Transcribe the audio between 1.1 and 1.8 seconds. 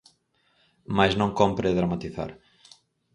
non cómpre